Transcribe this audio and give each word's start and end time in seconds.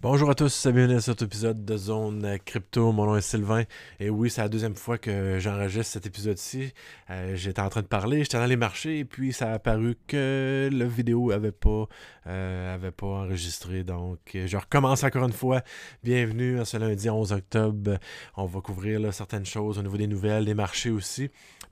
Bonjour 0.00 0.30
à 0.30 0.36
tous, 0.36 0.68
bienvenue 0.68 0.94
à 0.94 1.00
cet 1.00 1.22
épisode 1.22 1.64
de 1.64 1.76
Zone 1.76 2.38
Crypto. 2.44 2.92
Mon 2.92 3.06
nom 3.06 3.16
est 3.16 3.20
Sylvain 3.20 3.64
et 3.98 4.10
oui, 4.10 4.30
c'est 4.30 4.40
la 4.40 4.48
deuxième 4.48 4.76
fois 4.76 4.96
que 4.96 5.40
j'enregistre 5.40 5.94
cet 5.94 6.06
épisode-ci. 6.06 6.72
Euh, 7.10 7.34
j'étais 7.34 7.60
en 7.60 7.68
train 7.68 7.82
de 7.82 7.88
parler, 7.88 8.22
j'étais 8.22 8.38
dans 8.38 8.46
les 8.46 8.54
marchés 8.54 9.00
et 9.00 9.04
puis 9.04 9.32
ça 9.32 9.50
a 9.50 9.54
apparu 9.54 9.96
que 10.06 10.70
la 10.72 10.84
vidéo 10.84 11.32
euh, 11.32 12.74
avait 12.74 12.92
pas 12.92 13.06
enregistré. 13.06 13.82
Donc, 13.82 14.20
je 14.34 14.56
recommence 14.56 15.02
encore 15.02 15.24
une 15.24 15.32
fois. 15.32 15.62
Bienvenue 16.04 16.60
à 16.60 16.64
ce 16.64 16.76
lundi 16.76 17.10
11 17.10 17.32
octobre. 17.32 17.98
On 18.36 18.46
va 18.46 18.60
couvrir 18.60 19.12
certaines 19.12 19.46
choses 19.46 19.78
au 19.78 19.82
niveau 19.82 19.96
des 19.96 20.06
nouvelles, 20.06 20.44
des 20.44 20.54
marchés 20.54 20.90
aussi 20.90 21.28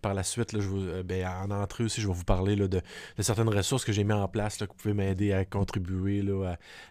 par 0.06 0.14
la 0.14 0.22
suite, 0.22 0.54
euh, 0.54 1.02
ben, 1.02 1.27
en 1.27 1.50
entrée 1.50 1.82
aussi, 1.84 2.00
je 2.00 2.06
vais 2.06 2.14
vous 2.14 2.24
parler 2.24 2.54
de, 2.54 2.80
certaines 3.18 3.48
ressources 3.48 3.84
que 3.84 3.93
j'ai 3.93 4.04
mis 4.04 4.12
en 4.12 4.29
place, 4.29 4.56
que 4.56 4.64
vous 4.64 4.74
pouvez 4.74 4.95
m'aider 4.95 5.32
à 5.32 5.45
contribuer, 5.45 6.24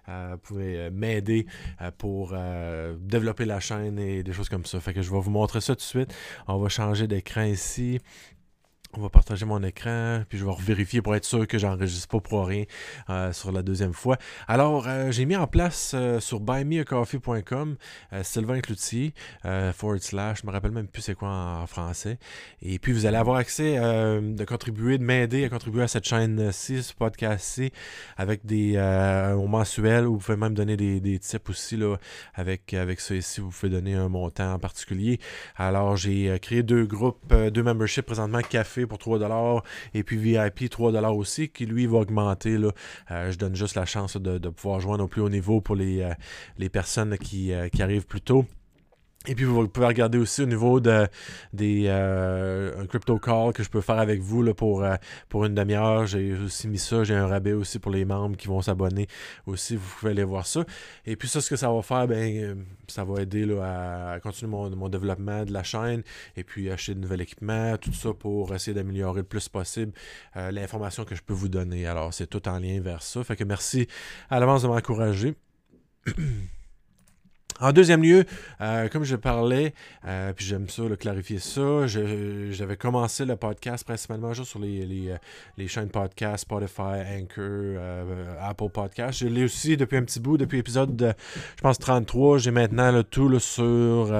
à, 0.05 0.31
vous 0.33 0.37
pouvez 0.39 0.77
euh, 0.77 0.89
euh, 1.29 1.91
pour 1.97 2.35
développer 2.99 3.45
la 3.45 3.59
chaîne 3.59 3.99
et 3.99 4.23
des 4.23 4.33
choses 4.33 4.49
comme 4.49 4.65
ça. 4.65 4.79
Fait 4.79 4.93
que 4.93 5.01
je 5.01 5.11
vais 5.11 5.19
vous 5.19 5.31
montrer 5.31 5.61
ça 5.61 5.75
tout 5.75 5.79
de 5.79 5.81
suite. 5.81 6.13
On 6.47 6.57
va 6.57 6.69
changer 6.69 7.07
d'écran 7.07 7.43
ici. 7.43 7.99
On 8.97 9.01
va 9.01 9.09
partager 9.09 9.45
mon 9.45 9.61
écran, 9.61 10.23
puis 10.29 10.37
je 10.37 10.45
vais 10.45 10.51
vérifier 10.57 11.01
pour 11.01 11.13
être 11.17 11.25
sûr 11.25 11.45
que 11.47 11.57
j'enregistre 11.57 12.07
pas 12.07 12.21
pour 12.21 12.47
rien 12.47 12.63
euh, 13.09 13.33
sur 13.33 13.51
la 13.51 13.61
deuxième 13.61 13.91
fois. 13.91 14.17
Alors, 14.47 14.87
euh, 14.87 15.11
j'ai 15.11 15.25
mis 15.25 15.35
en 15.35 15.47
place 15.47 15.91
euh, 15.93 16.21
sur 16.21 16.39
buymeacoffee.com 16.39 17.75
Sylvain 18.23 18.61
Cloutier, 18.61 19.13
forward 19.43 20.01
slash, 20.01 20.41
je 20.41 20.47
me 20.47 20.51
rappelle 20.51 20.71
même 20.71 20.87
plus 20.87 21.01
c'est 21.01 21.15
quoi 21.15 21.27
en, 21.27 21.67
français. 21.67 22.19
Et 22.61 22.79
puis, 22.79 22.93
vous 22.93 23.05
allez 23.05 23.17
avoir 23.17 23.35
accès 23.35 23.75
de 23.75 24.45
contribuer, 24.45 24.97
de 24.97 25.03
m'aider 25.03 25.43
à 25.43 25.49
contribuer 25.49 25.83
à 25.83 25.87
cette 25.87 26.05
chaîne-ci, 26.05 26.83
ce 26.83 26.93
podcast-ci, 26.93 27.71
avec 28.15 28.45
des 28.45 28.77
au 29.35 29.47
mensuel, 29.47 30.07
où 30.07 30.13
vous 30.13 30.19
pouvez 30.19 30.37
même 30.37 30.53
donner 30.53 30.77
des, 30.77 31.01
des 31.01 31.19
tips 31.19 31.49
aussi, 31.49 31.75
là, 31.75 31.97
avec, 32.33 32.73
avec 32.73 33.01
ça 33.01 33.15
ici, 33.15 33.41
vous 33.41 33.49
pouvez 33.49 33.69
donner 33.69 33.95
un 33.95 34.07
montant 34.07 34.53
en 34.53 34.59
particulier. 34.59 35.19
Alors, 35.57 35.97
j'ai 35.97 36.37
créé 36.39 36.63
deux 36.63 36.85
groupes, 36.85 37.33
deux 37.33 37.63
memberships 37.63 38.05
présentement, 38.05 38.39
café 38.39 38.84
pour 38.87 38.97
3$ 38.97 39.61
et 39.93 40.03
puis 40.03 40.17
VIP 40.17 40.69
3$ 40.69 41.15
aussi, 41.15 41.49
qui 41.49 41.65
lui 41.65 41.85
va 41.85 41.99
augmenter. 41.99 42.57
Là. 42.57 42.71
Euh, 43.11 43.31
je 43.31 43.37
donne 43.37 43.55
juste 43.55 43.75
la 43.75 43.85
chance 43.85 44.17
de, 44.17 44.49
pouvoir 44.49 44.79
joindre 44.79 45.03
au 45.03 45.07
plus 45.07 45.21
haut 45.21 45.29
niveau 45.29 45.61
pour 45.61 45.75
les, 45.75 46.01
euh, 46.01 46.13
les 46.57 46.69
personnes 46.69 47.17
qui, 47.17 47.53
euh, 47.53 47.67
qui 47.69 47.81
arrivent 47.81 48.05
plus 48.05 48.21
tôt. 48.21 48.45
Et 49.27 49.35
puis, 49.35 49.45
vous 49.45 49.67
pouvez 49.67 49.87
regarder 49.87 50.17
aussi 50.17 50.43
au 50.43 50.45
niveau 50.45 50.79
de, 50.79 51.07
des 51.53 51.85
euh, 51.87 52.85
crypto 52.87 53.17
call 53.17 53.53
que 53.53 53.63
je 53.63 53.69
peux 53.69 53.81
faire 53.81 53.97
avec 53.97 54.21
vous 54.21 54.43
là, 54.43 54.53
pour, 54.53 54.83
euh, 54.83 54.95
pour 55.29 55.45
une 55.45 55.55
demi-heure. 55.55 56.05
J'ai 56.05 56.33
aussi 56.33 56.67
mis 56.67 56.77
ça. 56.77 57.03
J'ai 57.03 57.15
un 57.15 57.27
rabais 57.27 57.53
aussi 57.53 57.79
pour 57.79 57.91
les 57.91 58.05
membres 58.05 58.37
qui 58.37 58.47
vont 58.47 58.61
s'abonner 58.61 59.07
aussi. 59.47 59.75
Vous 59.75 59.89
pouvez 59.99 60.11
aller 60.11 60.23
voir 60.23 60.45
ça. 60.45 60.63
Et 61.05 61.15
puis, 61.15 61.27
ça, 61.27 61.41
ce 61.41 61.49
que 61.49 61.55
ça 61.55 61.71
va 61.71 61.81
faire, 61.81 62.07
ben, 62.07 62.37
euh, 62.37 62.55
ça 62.87 63.03
va 63.03 63.21
aider 63.21 63.45
là, 63.45 64.13
à, 64.13 64.19
continuer 64.19 64.51
mon, 64.51 64.89
développement 64.89 65.43
de 65.43 65.51
la 65.51 65.63
chaîne 65.63 66.03
et 66.37 66.43
puis 66.43 66.69
acheter 66.69 66.93
de 66.93 66.99
nouvel 66.99 67.21
équipement, 67.21 67.75
tout 67.77 67.93
ça 67.93 68.13
pour 68.13 68.53
essayer 68.53 68.73
d'améliorer 68.73 69.21
le 69.21 69.27
plus 69.27 69.49
possible 69.49 69.91
l'information 70.35 71.05
que 71.05 71.15
je 71.15 71.23
peux 71.23 71.33
vous 71.33 71.49
donner. 71.49 71.87
Alors, 71.87 72.13
c'est 72.13 72.27
tout 72.27 72.47
en 72.47 72.59
lien 72.59 72.79
vers 72.81 73.01
ça. 73.01 73.23
Fait 73.23 73.35
que 73.35 73.43
merci 73.43 73.87
à 74.29 74.39
l'avance 74.39 74.61
de 74.61 74.67
m'encourager. 74.67 75.35
En 77.65 77.71
deuxième 77.71 78.03
lieu, 78.03 78.25
euh, 78.61 78.87
comme 78.89 79.05
je 79.05 79.15
parlais, 79.15 79.73
euh, 80.07 80.33
puis 80.33 80.45
j'aime 80.45 80.69
ça, 80.69 80.83
le 80.83 80.95
clarifier 80.95 81.39
ça, 81.39 81.87
j'avais 81.87 82.77
commencé 82.77 83.25
le 83.25 83.35
podcast 83.37 83.83
principalement 83.83 84.35
sur 84.35 84.59
les, 84.59 84.85
les, 84.85 85.09
euh, 85.09 85.17
les 85.57 85.65
podcast, 85.91 86.43
Spotify, 86.43 87.01
Anchor, 87.17 87.81
Apple 88.39 88.69
Podcast. 88.69 89.17
Je 89.17 89.25
l'ai 89.25 89.45
aussi 89.45 89.77
depuis 89.77 89.97
un 89.97 90.03
petit 90.03 90.19
bout, 90.19 90.37
depuis 90.37 90.57
l'épisode, 90.57 91.15
je 91.55 91.61
pense, 91.63 91.79
33. 91.79 92.37
J'ai 92.37 92.51
maintenant 92.51 92.91
le 92.91 93.03
tout 93.03 93.29
sur 93.39 94.13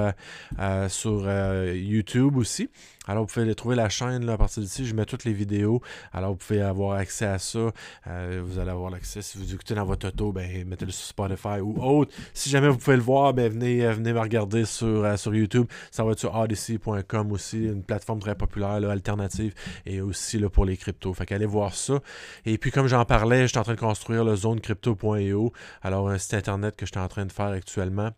YouTube 1.72 2.36
aussi. 2.38 2.68
Alors, 3.06 3.24
vous 3.24 3.32
pouvez 3.32 3.54
trouver 3.54 3.76
la 3.76 3.88
chaîne 3.88 4.24
là, 4.24 4.34
à 4.34 4.36
partir 4.36 4.62
d'ici. 4.62 4.86
Je 4.86 4.94
mets 4.94 5.04
toutes 5.04 5.24
les 5.24 5.32
vidéos. 5.32 5.80
Alors, 6.12 6.30
vous 6.30 6.36
pouvez 6.36 6.60
avoir 6.60 6.98
accès 6.98 7.26
à 7.26 7.38
ça. 7.38 7.70
Euh, 8.06 8.42
vous 8.44 8.58
allez 8.58 8.70
avoir 8.70 8.90
l'accès. 8.90 9.22
Si 9.22 9.38
vous 9.38 9.54
écoutez 9.54 9.74
dans 9.74 9.84
votre 9.84 10.08
auto, 10.08 10.32
ben, 10.32 10.66
mettez-le 10.66 10.92
sur 10.92 11.06
Spotify 11.06 11.60
ou 11.60 11.80
autre. 11.82 12.12
Si 12.34 12.50
jamais 12.50 12.68
vous 12.68 12.78
pouvez 12.78 12.96
le 12.96 13.02
voir, 13.02 13.32
ben, 13.34 13.50
venez, 13.50 13.84
euh, 13.84 13.92
venez 13.92 14.12
me 14.12 14.20
regarder 14.20 14.64
sur, 14.64 15.04
euh, 15.04 15.16
YouTube. 15.26 15.66
Ça 15.90 16.04
va 16.04 16.12
être 16.12 16.18
sur 16.18 16.34
odyssey.com 16.34 17.32
aussi, 17.32 17.64
une 17.64 17.82
plateforme 17.82 18.20
très 18.20 18.34
populaire, 18.34 18.80
là, 18.80 18.90
alternative, 18.90 19.54
et 19.84 20.00
aussi 20.00 20.38
là, 20.38 20.48
pour 20.48 20.64
les 20.64 20.76
cryptos. 20.76 21.12
Fait 21.14 21.26
qu'allez 21.26 21.46
voir 21.46 21.74
ça. 21.74 22.00
Et 22.44 22.58
puis, 22.58 22.70
comme 22.70 22.86
j'en 22.86 23.04
parlais, 23.04 23.42
je 23.42 23.48
suis 23.48 23.58
en 23.58 23.64
train 23.64 23.74
de 23.74 23.80
construire 23.80 24.24
le 24.24 24.36
zonecrypto.io. 24.36 25.52
Alors, 25.82 26.08
un 26.08 26.18
site 26.18 26.34
internet 26.34 26.76
que 26.76 26.86
je 26.86 26.92
suis 26.92 27.00
en 27.00 27.08
train 27.08 27.26
de 27.26 27.32
faire 27.32 27.46
actuellement 27.46 28.10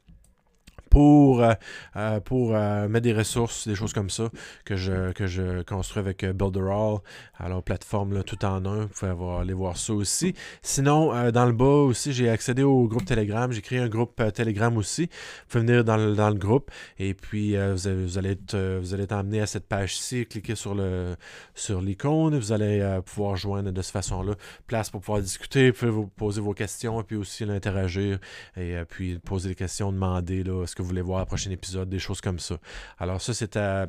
pour, 0.90 1.42
euh, 1.42 1.52
euh, 1.96 2.20
pour 2.20 2.54
euh, 2.54 2.88
mettre 2.88 3.04
des 3.04 3.12
ressources, 3.12 3.68
des 3.68 3.74
choses 3.74 3.92
comme 3.92 4.10
ça, 4.10 4.30
que 4.64 4.76
je, 4.76 5.12
que 5.12 5.26
je 5.26 5.62
construis 5.62 6.00
avec 6.00 6.24
Builderall. 6.24 6.98
Alors, 7.38 7.62
plateforme 7.62 8.22
tout 8.24 8.44
en 8.44 8.64
un, 8.66 8.82
vous 8.82 8.88
pouvez 8.88 9.40
aller 9.40 9.52
voir 9.52 9.76
ça 9.76 9.92
aussi. 9.92 10.34
Sinon, 10.62 11.30
dans 11.30 11.46
le 11.46 11.52
bas 11.52 11.64
aussi, 11.64 12.12
j'ai 12.12 12.28
accédé 12.28 12.62
au 12.62 12.86
groupe 12.88 13.04
Telegram. 13.04 13.50
J'ai 13.52 13.62
créé 13.62 13.78
un 13.78 13.88
groupe 13.88 14.20
Telegram 14.34 14.76
aussi. 14.76 15.02
Vous 15.02 15.48
pouvez 15.48 15.64
venir 15.64 15.84
dans 15.84 15.96
le, 15.96 16.14
dans 16.14 16.30
le 16.30 16.36
groupe 16.36 16.70
et 16.98 17.14
puis 17.14 17.56
vous, 17.56 18.18
allez, 18.18 18.30
être, 18.30 18.78
vous 18.80 18.94
allez 18.94 19.04
être 19.04 19.12
emmené 19.12 19.40
à 19.40 19.46
cette 19.46 19.66
page-ci, 19.66 20.26
cliquez 20.26 20.54
sur 20.54 20.74
le 20.74 21.16
sur 21.54 21.80
vous 21.80 22.52
allez 22.52 23.00
pouvoir 23.04 23.36
joindre 23.36 23.70
de 23.70 23.82
cette 23.82 23.92
façon-là. 23.92 24.34
Place 24.66 24.90
pour 24.90 25.00
pouvoir 25.00 25.20
discuter, 25.20 25.70
vous 25.70 25.76
pouvez 25.76 26.06
poser 26.16 26.40
vos 26.40 26.54
questions 26.54 27.00
et 27.00 27.04
puis 27.04 27.16
aussi 27.16 27.44
l'interagir 27.44 28.18
et 28.56 28.76
puis 28.88 29.18
poser 29.18 29.50
des 29.50 29.54
questions, 29.54 29.92
demander 29.92 30.42
là, 30.42 30.66
ce 30.66 30.74
que 30.74 30.82
vous 30.82 30.87
voulez 30.88 31.02
voir 31.02 31.20
le 31.20 31.26
prochain 31.26 31.50
épisode, 31.50 31.88
des 31.88 31.98
choses 31.98 32.20
comme 32.20 32.38
ça. 32.38 32.56
Alors 32.98 33.20
ça, 33.20 33.34
c'est 33.34 33.56
à, 33.56 33.86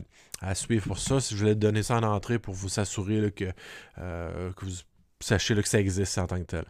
suivre 0.54 0.88
pour 0.88 1.00
ça. 1.00 1.20
Je 1.20 1.36
voulais 1.36 1.56
donner 1.56 1.84
ça 1.84 1.98
en 1.98 2.04
entrée 2.04 2.40
pour 2.40 2.54
vous 2.54 2.80
assurer 2.80 3.32
que, 3.32 3.46
euh, 3.98 4.52
que 4.54 4.66
vous 4.66 4.72
sachiez 5.20 5.56
que 5.56 5.68
ça 5.68 5.80
existe 5.80 6.18
en 6.18 6.28
tant 6.28 6.38
que 6.38 6.44
tel. 6.46 6.66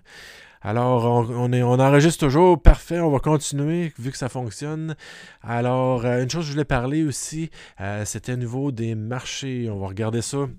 Alors, 0.62 1.06
on, 1.06 1.53
est, 1.53 1.63
on 1.63 1.79
enregistre 1.79 2.25
toujours. 2.25 2.62
Parfait, 2.62 3.00
on 3.00 3.09
va 3.09 3.19
continuer 3.19 3.94
vu 3.97 4.12
que 4.12 4.18
ça 4.18 4.28
fonctionne. 4.28 4.95
Alors, 5.41 6.06
euh, 6.06 6.22
une 6.22 6.29
chose 6.29 6.41
que 6.41 6.47
je 6.47 6.51
voulais 6.51 6.66
parler 6.66 7.03
aussi, 7.03 7.50
euh, 7.79 8.03
c'était 8.03 8.34
au 8.34 8.38
niveau 8.38 8.72
des 8.72 8.94
marchés. 8.94 9.69
On 9.69 9.79
va 9.79 9.88
regarder 9.88 10.22
ça 10.22 10.50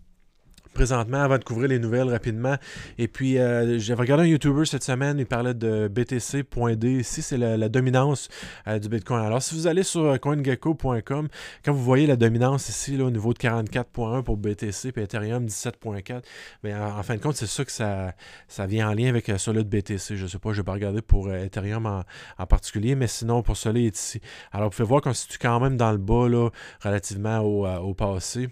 présentement 0.72 1.22
avant 1.22 1.38
de 1.38 1.44
couvrir 1.44 1.68
les 1.68 1.78
nouvelles 1.78 2.08
rapidement. 2.08 2.56
Et 2.98 3.08
puis, 3.08 3.38
euh, 3.38 3.78
j'avais 3.78 4.00
regardé 4.00 4.24
un 4.24 4.26
YouTuber 4.26 4.64
cette 4.64 4.82
semaine, 4.82 5.18
il 5.18 5.26
parlait 5.26 5.54
de 5.54 5.88
BTC.D. 5.88 6.90
Ici, 6.90 7.22
c'est 7.22 7.38
la, 7.38 7.68
dominance 7.68 8.28
euh, 8.66 8.78
du 8.78 8.88
Bitcoin. 8.88 9.24
Alors, 9.24 9.42
si 9.42 9.54
vous 9.54 9.66
allez 9.66 9.82
sur 9.82 10.04
euh, 10.04 10.16
CoinGecko.com, 10.16 11.28
quand 11.64 11.72
vous 11.72 11.82
voyez 11.82 12.06
la 12.06 12.16
dominance 12.16 12.68
ici, 12.68 13.00
au 13.00 13.10
niveau 13.10 13.32
de 13.32 13.38
44.1 13.38 14.22
pour 14.22 14.36
BTC, 14.36 14.92
puis 14.92 15.02
Ethereum 15.02 15.46
17.4, 15.46 16.22
mais 16.62 16.74
en, 16.74 17.02
fin 17.02 17.16
de 17.16 17.20
compte, 17.20 17.36
c'est 17.36 17.46
ça 17.46 17.64
que 17.64 17.72
ça, 17.72 18.14
ça 18.48 18.66
vient 18.66 18.90
en 18.90 18.94
lien 18.94 19.08
avec 19.08 19.30
celui 19.38 19.64
de 19.64 19.68
BTC. 19.68 20.16
Je 20.16 20.22
ne 20.22 20.28
sais 20.28 20.38
pas, 20.38 20.52
je 20.52 20.58
vais 20.58 20.64
pas 20.64 20.72
regarder 20.72 21.02
pour 21.02 21.32
Ethereum 21.32 21.86
en, 21.86 22.46
particulier, 22.46 22.94
mais 22.94 23.06
sinon, 23.06 23.42
pour 23.42 23.56
celui 23.56 23.86
est 23.86 23.96
ici. 23.96 24.20
Alors, 24.50 24.70
vous 24.70 24.76
pouvez 24.76 24.88
voir 24.88 25.00
qu'on 25.00 25.14
se 25.14 25.22
situe 25.22 25.38
quand 25.38 25.60
même 25.60 25.76
dans 25.76 25.92
le 25.92 25.98
bas, 25.98 26.28
là, 26.28 26.50
relativement 26.82 27.40
au, 27.40 27.66
au 27.66 27.94
passé. 27.94 28.48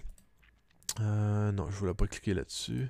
Euh, 1.01 1.51
non, 1.51 1.65
je 1.69 1.75
ne 1.75 1.79
voulais 1.79 1.93
pas 1.93 2.07
cliquer 2.07 2.33
là-dessus. 2.33 2.89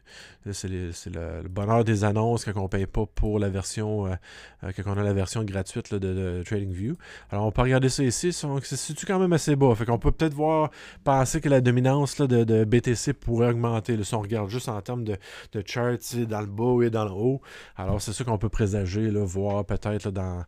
c'est 0.52 0.68
le, 0.68 1.48
bonheur 1.50 1.84
des 1.84 2.04
annonces 2.04 2.46
quand 2.46 2.58
on 2.58 2.64
ne 2.64 2.68
paye 2.68 2.86
pas 2.86 3.06
pour 3.06 3.40
la 3.40 3.50
version, 3.50 4.08
euh, 4.08 4.16
euh, 4.64 4.72
quand 4.76 4.98
a 4.98 5.04
la 5.04 5.14
version 5.14 5.44
gratuite 5.44 5.94
de, 5.94 6.42
TradingView. 6.46 6.96
Alors, 7.30 7.46
on 7.46 7.52
peut 7.52 7.62
regarder 7.62 7.90
ça 7.90 8.04
ici. 8.04 8.34
C'est 8.34 9.06
quand 9.06 9.20
même 9.20 9.34
assez 9.34 9.56
bas. 9.56 9.74
Fait 9.76 9.86
qu'on 9.86 10.00
peut 10.00 10.12
peut-être 10.12 10.34
voir, 10.34 10.72
penser 11.04 11.42
que 11.42 11.50
la 11.50 11.62
dominance 11.62 12.18
de, 12.18 12.64
BTC 12.64 13.14
pourrait 13.14 13.50
augmenter. 13.50 14.02
si 14.04 14.16
on 14.16 14.22
regarde 14.22 14.50
juste 14.50 14.70
en 14.70 14.82
termes 14.82 15.04
de, 15.04 15.18
de 15.54 15.64
charts 15.66 15.98
dans 16.28 16.42
le 16.42 16.48
bas 16.48 16.86
et 16.86 16.90
dans 16.90 17.06
le 17.06 17.12
haut. 17.12 17.42
Alors, 17.76 18.02
c'est 18.02 18.14
ça 18.14 18.24
qu'on 18.24 18.38
peut 18.38 18.50
présager, 18.50 19.12
là, 19.12 19.24
voir 19.24 19.66
peut-être 19.66 20.12
dans 20.12 20.44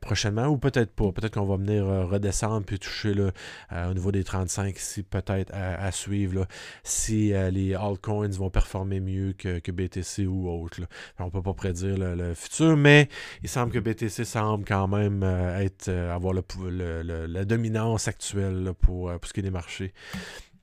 prochainement 0.00 0.46
ou 0.46 0.58
peut-être 0.58 0.92
pas. 0.92 1.12
Peut-être 1.12 1.34
qu'on 1.34 1.46
va 1.46 1.56
venir 1.56 1.84
redescendre 1.84 2.64
puis 2.64 2.78
toucher 2.78 3.14
au 3.70 3.94
niveau 3.94 4.12
des 4.12 4.24
35 4.24 4.76
ici, 4.76 5.02
peut-être 5.02 5.52
à, 5.54 5.84
à, 5.84 5.92
suivre. 5.92 6.46
Si 6.84 7.32
euh, 7.32 7.50
les 7.50 7.74
altcoins 7.74 8.28
vont 8.28 8.50
performer 8.50 9.00
mieux 9.00 9.32
que, 9.32 9.70
BTC 9.70 10.26
ou 10.26 10.48
autre. 10.48 10.80
On 11.18 11.26
ne 11.26 11.30
peut 11.30 11.42
pas 11.42 11.54
prédire 11.54 11.96
le, 11.98 12.34
futur, 12.34 12.76
mais 12.76 13.08
il 13.42 13.48
semble 13.48 13.72
que 13.72 13.78
BTC 13.78 14.24
semble 14.24 14.64
quand 14.64 14.88
même 14.88 15.22
euh, 15.22 15.60
être, 15.60 15.88
euh, 15.88 16.14
avoir 16.14 16.34
la 16.34 17.44
dominance 17.44 18.08
actuelle 18.08 18.72
pour, 18.80 19.12
pour 19.12 19.28
ce 19.28 19.32
qui 19.32 19.40
est 19.40 19.44
des 19.44 19.50
marchés. 19.50 19.92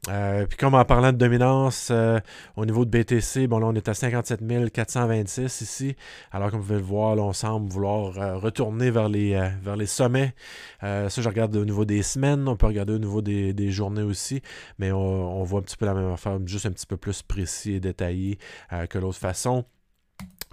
Euh, 0.08 0.46
puis 0.46 0.58
comme 0.58 0.76
en 0.76 0.86
parlant 0.86 1.12
de 1.12 1.18
dominance, 1.18 1.90
euh, 1.92 2.20
au 2.56 2.66
niveau 2.66 2.86
de 2.86 2.90
BTC, 2.90 3.48
bon 3.48 3.60
là 3.60 3.68
on 3.68 3.76
est 3.76 3.90
à 3.90 3.94
57 3.94 4.72
426 4.72 5.62
ici. 5.62 5.96
Alors 6.32 6.52
comme 6.52 6.62
vous 6.62 6.68
pouvez 6.68 6.80
le 6.80 6.86
voir, 6.86 7.18
on 7.18 7.34
semble 7.34 7.70
vouloir 7.70 8.18
euh, 8.18 8.38
retourner 8.38 8.92
vers 8.92 9.10
les, 9.10 9.34
vers 9.62 9.76
les 9.76 9.86
sommets. 9.86 10.34
ça 10.82 11.10
je 11.10 11.28
regarde 11.28 11.56
au 11.56 11.66
niveau 11.66 11.84
des 11.84 12.02
semaines, 12.02 12.48
on 12.48 12.56
peut 12.56 12.68
regarder 12.68 12.94
au 12.94 13.00
niveau 13.00 13.22
des, 13.22 13.72
journées 13.72 14.02
aussi, 14.02 14.42
mais 14.80 14.92
on, 14.92 15.42
on, 15.42 15.44
voit 15.44 15.60
un 15.60 15.64
petit 15.64 15.78
peu 15.78 15.86
la 15.86 15.94
même 15.94 16.12
affaire, 16.12 16.40
juste 16.46 16.66
un 16.66 16.72
petit 16.72 16.88
peu 16.88 16.98
plus 16.98 17.22
précis 17.22 17.74
et 17.74 17.80
détaillé 17.80 18.40
que 18.90 18.98
l'autre 18.98 19.20
façon. 19.20 19.66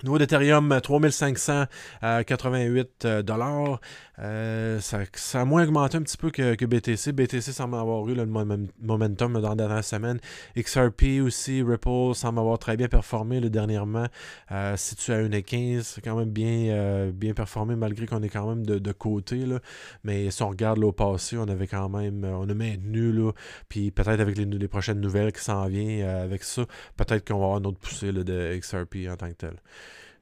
Niveau 0.02 0.18
d'Ethereum, 0.18 0.78
3588 0.82 3.06
dollars. 3.24 3.80
Euh, 4.18 4.80
ça, 4.80 5.04
a 5.34 5.44
moins 5.44 5.64
augmenté 5.64 5.96
un 5.96 6.02
petit 6.02 6.16
peu 6.16 6.30
que, 6.30 6.64
BTC. 6.64 7.12
BTC 7.12 7.52
semble 7.52 7.76
avoir 7.76 8.08
eu 8.08 8.14
le 8.14 8.26
momentum 8.26 9.40
dans 9.40 9.50
la 9.50 9.54
dernière 9.54 9.84
semaine. 9.84 10.18
XRP 10.56 11.20
aussi, 11.22 11.62
Ripple 11.62 12.14
semble 12.14 12.38
avoir 12.38 12.58
très 12.58 12.76
bien 12.76 12.88
performé 12.88 13.40
le 13.40 13.50
dernièrement. 13.50 14.06
Euh, 14.52 14.76
situé 14.76 15.14
à 15.14 15.22
1,15, 15.22 15.82
c'est 15.82 16.00
quand 16.00 16.16
même 16.16 16.30
bien, 16.30 16.74
euh, 16.74 17.12
bien 17.12 17.34
performé 17.34 17.76
malgré 17.76 18.06
qu'on 18.06 18.22
est 18.22 18.28
quand 18.28 18.48
même 18.48 18.64
de, 18.64 18.92
côté. 18.92 19.44
Là. 19.44 19.60
Mais 20.04 20.30
si 20.30 20.42
on 20.42 20.48
regarde 20.48 20.82
au 20.82 20.92
passé, 20.92 21.36
on 21.36 21.48
avait 21.48 21.66
quand 21.66 21.88
même, 21.88 22.24
on 22.24 22.48
a 22.48 22.54
maintenu. 22.54 23.12
Là, 23.12 23.32
puis 23.68 23.90
peut-être 23.90 24.20
avec 24.20 24.36
les, 24.36 24.68
prochaines 24.68 25.00
nouvelles 25.00 25.32
qui 25.32 25.42
s'en 25.42 25.66
viennent 25.66 26.06
avec 26.06 26.42
ça, 26.42 26.64
peut-être 26.96 27.26
qu'on 27.26 27.38
va 27.38 27.44
avoir 27.44 27.58
une 27.58 27.66
autre 27.66 27.78
poussée 27.78 28.12
de 28.12 28.56
XRP 28.58 29.08
en 29.10 29.16
tant 29.16 29.28
que 29.28 29.34
tel. 29.34 29.56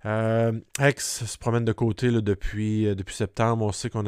Euh, 0.07 0.53
X 0.81 1.25
se 1.25 1.39
promène 1.39 1.65
de 1.65 1.73
côté 1.73 2.11
depuis, 2.11 2.87
euh, 2.87 2.95
depuis 2.95 3.15
septembre. 3.15 3.65
On 3.65 3.73
sait 3.73 3.91
qu'on 3.91 4.05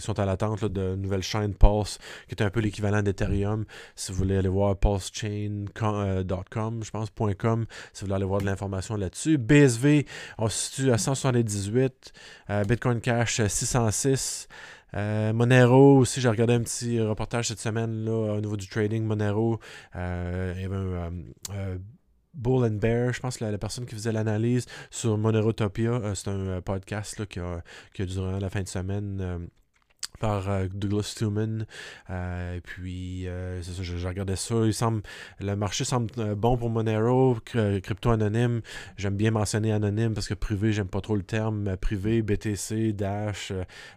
sont 0.00 0.18
à 0.18 0.24
l'attente 0.24 0.64
de 0.64 0.96
nouvelles 0.96 1.22
chaînes 1.22 1.54
Pulse, 1.54 1.98
qui 2.28 2.34
est 2.34 2.42
un 2.42 2.50
peu 2.50 2.60
l'équivalent 2.60 3.02
d'Ethereum. 3.02 3.64
Si 3.94 4.12
vous 4.12 4.18
voulez 4.18 4.36
aller 4.36 4.48
voir 4.48 4.76
pulsechain.com, 4.76 6.84
je 6.84 6.90
pense, 6.90 7.08
.com, 7.38 7.66
si 7.92 8.00
vous 8.00 8.06
voulez 8.06 8.16
aller 8.16 8.24
voir 8.24 8.40
de 8.40 8.46
l'information 8.46 8.96
là-dessus. 8.96 9.38
BSV, 9.38 10.06
on 10.38 10.48
se 10.48 10.70
situe 10.70 10.92
à 10.92 10.98
178. 10.98 12.12
Euh, 12.50 12.64
Bitcoin 12.64 13.00
Cash, 13.00 13.40
606. 13.46 14.48
Monero 14.94 15.98
aussi, 15.98 16.20
j'ai 16.20 16.30
regardé 16.30 16.54
un 16.54 16.62
petit 16.62 17.00
reportage 17.00 17.48
cette 17.48 17.60
semaine 17.60 18.04
là, 18.04 18.34
au 18.34 18.40
niveau 18.40 18.56
du 18.56 18.66
trading. 18.66 19.04
Monero, 19.04 19.60
il 19.94 20.00
y 20.00 20.64
un 20.64 21.12
Bull 22.38 22.64
and 22.64 22.78
Bear, 22.78 23.12
je 23.12 23.20
pense, 23.20 23.40
la, 23.40 23.50
la 23.50 23.58
personne 23.58 23.84
qui 23.84 23.94
faisait 23.94 24.12
l'analyse 24.12 24.66
sur 24.90 25.18
Monerotopia. 25.18 25.90
Euh, 25.90 26.14
c'est 26.14 26.28
un 26.28 26.38
euh, 26.38 26.60
podcast 26.60 27.18
là, 27.18 27.26
qui, 27.26 27.40
a, 27.40 27.62
qui, 27.92 28.02
a, 28.02 28.06
duré 28.06 28.40
la 28.40 28.48
fin 28.48 28.62
de 28.62 28.68
semaine 28.68 29.18
euh, 29.20 29.38
par 30.18 30.48
euh, 30.48 30.66
Douglas 30.72 31.02
Stewman. 31.02 31.66
Euh, 32.10 32.56
et 32.56 32.60
puis, 32.60 33.28
euh, 33.28 33.62
ça, 33.62 33.82
je, 33.82 34.06
regardais 34.06 34.36
ça. 34.36 34.54
Il 34.64 34.74
semble, 34.74 35.02
le 35.40 35.54
marché 35.54 35.84
semble 35.84 36.08
bon 36.34 36.56
pour 36.56 36.70
Monero, 36.70 37.38
crypto 37.44 38.10
anonyme. 38.10 38.60
J'aime 38.96 39.16
bien 39.16 39.30
mentionner 39.30 39.72
anonyme 39.72 40.14
parce 40.14 40.28
que 40.28 40.34
privé, 40.34 40.72
j'aime 40.72 40.88
pas 40.88 41.00
trop 41.00 41.16
le 41.16 41.22
terme. 41.22 41.76
Privé, 41.76 42.22
BTC, 42.22 42.92
Dash, 42.92 43.52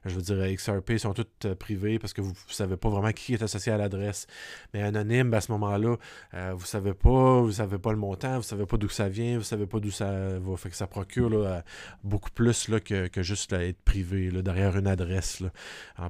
je 0.05 0.15
veux 0.15 0.21
dire 0.21 0.55
XRP 0.55 0.97
sont 0.97 1.13
toutes 1.13 1.53
privées 1.55 1.99
parce 1.99 2.13
que 2.13 2.21
vous 2.21 2.31
ne 2.31 2.53
savez 2.53 2.77
pas 2.77 2.89
vraiment 2.89 3.11
qui 3.11 3.33
est 3.33 3.41
associé 3.43 3.71
à 3.71 3.77
l'adresse. 3.77 4.27
Mais 4.73 4.81
anonyme, 4.81 5.33
à 5.33 5.41
ce 5.41 5.51
moment-là, 5.53 5.97
vous 6.53 6.65
savez 6.65 6.93
pas, 6.93 7.41
vous 7.41 7.53
savez 7.53 7.77
pas 7.77 7.91
le 7.91 7.97
montant, 7.97 8.37
vous 8.37 8.43
savez 8.43 8.65
pas 8.65 8.77
d'où 8.77 8.89
ça 8.89 9.09
vient, 9.09 9.37
vous 9.37 9.43
savez 9.43 9.65
pas 9.65 9.79
d'où 9.79 9.91
ça 9.91 10.39
va. 10.39 10.57
Fait 10.57 10.69
que 10.69 10.75
ça 10.75 10.87
procure 10.87 11.61
beaucoup 12.03 12.31
plus 12.31 12.67
là, 12.67 12.79
que, 12.79 13.07
que 13.07 13.23
juste 13.23 13.53
être 13.53 13.81
privé 13.81 14.29
derrière 14.41 14.77
une 14.77 14.87
adresse. 14.87 15.39
Là, 15.39 15.49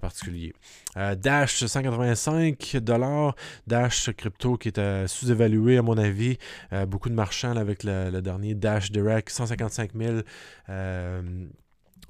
particulier. 0.01 0.53
Euh, 0.97 1.15
Dash 1.15 1.63
185 1.65 2.77
dollars. 2.77 3.35
Dash 3.67 4.11
crypto 4.11 4.57
qui 4.57 4.69
est 4.69 5.07
sous-évalué 5.07 5.77
à 5.77 5.81
mon 5.81 5.97
avis. 5.97 6.37
Euh, 6.73 6.85
beaucoup 6.85 7.09
de 7.09 7.15
marchands 7.15 7.55
avec 7.55 7.83
le, 7.83 8.19
dernier 8.21 8.55
Dash 8.55 8.91
Direct 8.91 9.29
155 9.29 9.91
000 9.95 10.21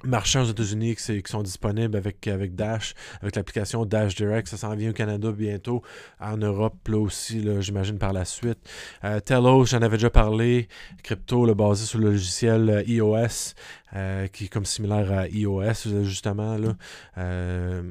marchands 0.04 0.42
aux 0.42 0.50
États-Unis 0.50 0.96
qui, 0.96 1.22
sont 1.26 1.42
disponibles 1.42 1.96
avec, 1.96 2.26
avec 2.26 2.54
Dash, 2.54 2.94
avec 3.20 3.36
l'application 3.36 3.84
Dash 3.84 4.14
Direct. 4.14 4.48
Ça 4.48 4.56
s'en 4.56 4.74
vient 4.74 4.90
au 4.90 4.92
Canada 4.92 5.32
bientôt, 5.32 5.82
en 6.20 6.36
Europe 6.36 6.88
là 6.88 6.98
aussi, 6.98 7.46
j'imagine 7.60 7.98
par 7.98 8.12
la 8.12 8.24
suite. 8.24 8.58
Euh, 9.04 9.20
Telos, 9.20 9.66
j'en 9.66 9.82
avais 9.82 9.96
déjà 9.96 10.10
parlé. 10.10 10.68
Crypto, 11.02 11.46
le 11.46 11.54
basé 11.54 11.86
sur 11.86 11.98
le 11.98 12.10
logiciel 12.10 12.70
euh, 12.70 12.82
iOS. 12.86 13.54
Euh, 13.94 14.26
qui 14.26 14.44
est 14.44 14.48
comme 14.48 14.64
similaire 14.64 15.12
à 15.12 15.28
iOS, 15.28 16.02
justement. 16.04 16.56
Là. 16.56 16.74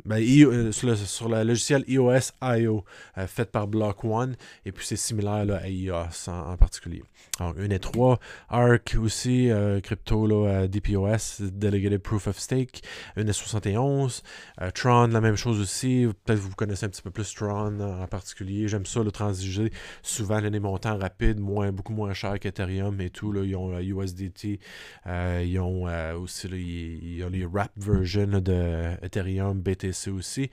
Ben, 0.06 0.71
sur, 0.71 1.30
le, 1.30 1.44
logiciel 1.44 1.83
iOS 1.88 2.31
IO, 2.42 2.83
fait 3.27 3.51
par 3.51 3.68
Block 3.68 4.03
One, 4.03 4.36
et 4.65 4.71
puis 4.71 4.86
c'est 4.86 4.95
similaire 4.95 5.45
là, 5.45 5.57
à 5.57 5.68
iOS 5.68 6.27
en, 6.27 6.57
particulier. 6.57 7.03
Donc, 7.39 7.57
1 7.57 7.69
et 7.69 7.80
3. 7.80 8.19
ARC 8.50 8.95
aussi, 9.00 9.50
crypto, 9.83 10.27
là, 10.27 10.68
DPoS, 10.68 11.42
Delegated 11.42 12.01
Proof 12.01 12.27
of 12.27 12.39
Stake, 12.39 12.81
NS71. 13.18 14.21
Euh, 14.62 14.71
Tron, 14.71 15.07
la 15.07 15.21
même 15.21 15.36
chose 15.36 15.59
aussi. 15.59 16.07
Peut-être 16.25 16.39
que 16.39 16.44
vous 16.44 16.56
connaissez 16.56 16.86
un 16.86 16.89
petit 16.89 17.01
peu 17.01 17.12
plus 17.12 17.33
Tron 17.33 17.80
en 17.80 18.07
particulier. 18.07 18.68
J'aime 18.68 18.86
ça, 18.86 19.03
le 19.03 19.12
transiger. 19.12 19.71
Souvent, 20.01 20.39
les 20.39 20.59
montants 20.59 20.98
rapides, 20.98 21.39
moins, 21.39 21.71
beaucoup 21.71 21.94
moins 21.94 22.13
cher 22.13 22.39
qu'Ethereum 22.39 23.00
et 23.01 23.09
tout. 23.09 23.31
Là. 23.31 23.44
Ils 23.44 23.56
ont 23.56 23.77
USDT. 23.80 24.59
Euh, 25.07 25.44
ils 25.45 25.59
ont 25.59 25.88
euh, 25.91 26.13
aussi 26.17 26.47
ils, 26.47 27.23
ont 27.23 27.29
les 27.29 27.45
wrap 27.45 27.71
versions 27.75 28.39
de 28.39 28.95
Ethereum, 29.03 29.61
BTC 29.61 30.09
aussi. 30.09 30.49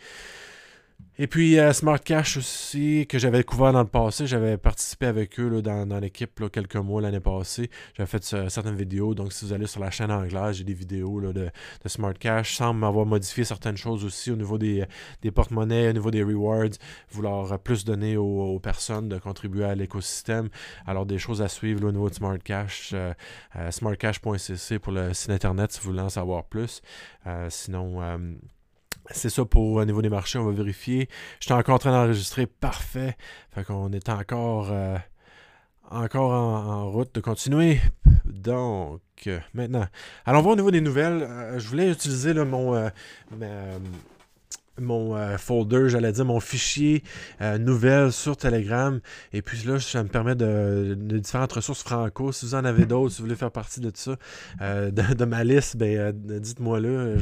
Et 1.20 1.26
puis 1.26 1.58
euh, 1.58 1.72
Smart 1.72 1.98
Cash 1.98 2.36
aussi, 2.36 3.04
que 3.08 3.18
j'avais 3.18 3.42
couvert 3.42 3.72
dans 3.72 3.82
le 3.82 3.88
passé. 3.88 4.28
J'avais 4.28 4.56
participé 4.56 5.06
avec 5.06 5.40
eux 5.40 5.60
dans, 5.60 5.98
l'équipe 6.00 6.48
quelques 6.52 6.76
mois 6.76 7.02
l'année 7.02 7.18
passée. 7.18 7.70
J'avais 7.96 8.06
fait 8.06 8.22
certaines 8.22 8.76
vidéos. 8.76 9.16
Donc, 9.16 9.32
si 9.32 9.44
vous 9.44 9.52
allez 9.52 9.66
sur 9.66 9.80
la 9.80 9.90
chaîne 9.90 10.12
anglaise, 10.12 10.58
j'ai 10.58 10.64
des 10.64 10.74
vidéos 10.74 11.20
de, 11.20 11.32
de, 11.32 11.88
Smart 11.88 12.14
Cash. 12.14 12.54
Semble 12.54 12.78
m'avoir 12.78 13.04
modifié 13.04 13.42
certaines 13.42 13.76
choses 13.76 14.04
aussi 14.04 14.30
au 14.30 14.36
niveau 14.36 14.58
des, 14.58 14.86
porte-monnaies, 15.34 15.88
au 15.88 15.92
niveau 15.92 16.12
des 16.12 16.22
rewards, 16.22 16.76
vouloir 17.10 17.58
plus 17.58 17.84
donner 17.84 18.16
aux, 18.16 18.60
personnes 18.60 19.08
de 19.08 19.18
contribuer 19.18 19.64
à 19.64 19.74
l'écosystème. 19.74 20.50
Alors, 20.86 21.04
des 21.04 21.18
choses 21.18 21.42
à 21.42 21.48
suivre 21.48 21.84
au 21.88 21.90
niveau 21.90 22.08
de 22.08 22.14
Smart 22.14 22.38
Cash. 22.38 22.92
Euh, 22.94 23.12
euh, 23.56 23.72
smartcash.cc 23.72 24.78
pour 24.78 24.92
le 24.92 25.12
site 25.14 25.30
internet 25.30 25.72
si 25.72 25.80
vous 25.80 25.90
voulez 25.90 26.02
en 26.02 26.08
savoir 26.08 26.44
plus. 26.44 26.80
sinon, 27.48 28.00
c'est 29.10 29.30
ça 29.30 29.44
pour 29.44 29.74
au 29.74 29.84
niveau 29.84 30.02
des 30.02 30.08
marchés, 30.08 30.38
on 30.38 30.44
va 30.44 30.52
vérifier. 30.52 31.08
J'étais 31.40 31.54
encore 31.54 31.76
en 31.76 31.78
train 31.78 31.92
d'enregistrer 31.92 32.46
parfait. 32.46 33.16
Fait 33.54 33.64
qu'on 33.64 33.92
est 33.92 34.08
encore, 34.08 34.68
euh, 34.70 34.96
encore 35.90 36.32
en, 36.32 36.90
route 36.90 37.14
de 37.14 37.20
continuer. 37.20 37.80
Donc, 38.24 39.00
maintenant. 39.54 39.86
Allons 40.26 40.42
voir 40.42 40.52
au 40.52 40.56
niveau 40.56 40.70
des 40.70 40.80
nouvelles. 40.80 41.22
Euh, 41.22 41.58
je 41.58 41.68
voulais 41.68 41.90
utiliser 41.90 42.34
mon, 42.34 42.74
euh, 42.74 42.88
mon 44.80 45.16
euh, 45.16 45.38
folder, 45.38 45.88
j'allais 45.88 46.12
dire 46.12 46.24
mon 46.24 46.40
fichier 46.40 47.02
euh, 47.40 48.10
sur 48.10 48.36
Telegram. 48.36 49.00
Et 49.32 49.42
puis 49.42 49.62
là, 49.66 49.80
ça 49.80 50.02
me 50.02 50.08
permet 50.08 50.34
de, 50.34 50.96
différentes 50.98 51.52
ressources 51.52 51.82
franco. 51.82 52.32
Si 52.32 52.46
vous 52.46 52.54
en 52.54 52.64
avez 52.64 52.86
d'autres, 52.86 53.14
si 53.14 53.18
vous 53.18 53.26
voulez 53.26 53.36
faire 53.36 53.50
partie 53.50 53.80
de 53.80 53.90
ça, 53.94 54.16
euh, 54.60 54.90
de, 54.90 55.24
ma 55.24 55.44
liste, 55.44 55.76
ben, 55.76 56.12
dites-moi 56.12 56.80
là. 56.80 57.16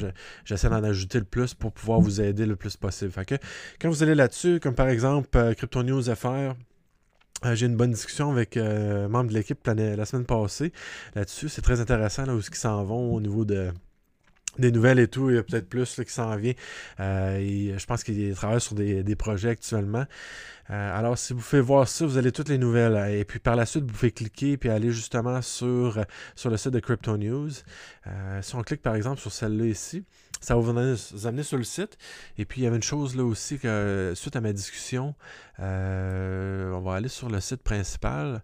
J'essaie 0.44 0.68
d'en 0.68 0.84
ajouter 0.84 1.18
le 1.18 1.24
plus 1.24 1.54
pour 1.54 1.72
pouvoir 1.72 2.00
vous 2.00 2.20
aider 2.20 2.46
le 2.46 2.56
plus 2.56 2.76
possible. 2.76 3.12
Quand 3.80 3.88
vous 3.88 4.02
allez 4.02 4.14
là-dessus, 4.14 4.60
comme 4.60 4.74
par 4.74 4.88
exemple 4.88 5.54
Crypto 5.54 5.82
News 5.82 6.02
FR, 6.02 6.54
j'ai 7.54 7.66
une 7.66 7.76
bonne 7.76 7.92
discussion 7.92 8.30
avec 8.30 8.56
un 8.56 9.08
membre 9.08 9.30
de 9.30 9.34
l'équipe 9.34 9.66
la 9.66 10.04
semaine 10.04 10.24
passée 10.24 10.72
là-dessus. 11.14 11.48
C'est 11.48 11.62
très 11.62 11.80
intéressant 11.80 12.26
là, 12.26 12.34
où 12.34 12.40
ce 12.40 12.50
s'en 12.52 12.84
vont 12.84 13.14
au 13.14 13.20
niveau 13.20 13.44
de 13.44 13.70
des 14.58 14.72
nouvelles 14.72 14.98
et 14.98 15.08
tout, 15.08 15.30
il 15.30 15.36
y 15.36 15.38
a 15.38 15.42
peut-être 15.42 15.68
plus 15.68 16.00
qui 16.04 16.12
s'en 16.12 16.34
vient. 16.36 16.54
Euh, 17.00 17.76
je 17.78 17.86
pense 17.86 18.04
qu'il 18.04 18.34
travaille 18.34 18.60
sur 18.60 18.74
des, 18.74 19.02
des 19.02 19.16
projets 19.16 19.50
actuellement. 19.50 20.06
Euh, 20.70 20.98
alors, 20.98 21.16
si 21.16 21.32
vous 21.32 21.40
faites 21.40 21.60
voir 21.60 21.86
ça, 21.86 22.06
vous 22.06 22.16
avez 22.16 22.32
toutes 22.32 22.48
les 22.48 22.58
nouvelles. 22.58 23.14
Et 23.14 23.24
puis 23.24 23.38
par 23.38 23.56
la 23.56 23.66
suite, 23.66 23.84
vous 23.84 23.92
pouvez 23.92 24.10
cliquer 24.10 24.58
et 24.60 24.68
aller 24.68 24.90
justement 24.90 25.40
sur, 25.42 26.04
le 26.44 26.56
site 26.56 26.72
de 26.72 26.80
Crypto 26.80 27.16
News. 27.16 27.50
Euh, 28.06 28.42
si 28.42 28.54
on 28.54 28.62
clique 28.62 28.82
par 28.82 28.94
exemple 28.94 29.20
sur 29.20 29.32
celle-là 29.32 29.66
ici, 29.66 30.04
ça 30.40 30.54
va 30.54 30.60
vous 30.60 30.70
amener 31.26 31.42
sur 31.42 31.58
le 31.58 31.64
site. 31.64 31.98
Et 32.38 32.44
puis 32.44 32.60
il 32.60 32.64
y 32.64 32.66
avait 32.66 32.76
une 32.76 32.82
chose 32.82 33.16
là 33.16 33.24
aussi 33.24 33.58
que 33.58 34.12
suite 34.14 34.36
à 34.36 34.40
ma 34.40 34.52
discussion, 34.52 35.14
on 35.58 36.80
va 36.84 36.94
aller 36.94 37.08
sur 37.08 37.28
le 37.28 37.40
site 37.40 37.62
principal. 37.62 38.42